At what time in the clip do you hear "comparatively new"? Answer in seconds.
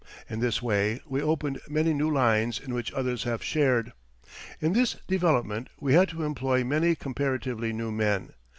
6.95-7.91